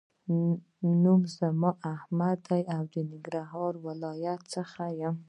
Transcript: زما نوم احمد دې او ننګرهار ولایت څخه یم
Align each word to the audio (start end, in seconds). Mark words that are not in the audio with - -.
زما 1.35 1.71
نوم 1.73 1.73
احمد 1.95 2.37
دې 2.47 2.61
او 2.75 2.81
ننګرهار 3.09 3.73
ولایت 3.87 4.41
څخه 4.53 4.83
یم 5.01 5.15